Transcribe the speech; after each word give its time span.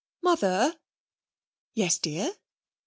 'Mother!' 0.23 0.77
'Yes, 1.75 1.99
dear?' 1.99 2.33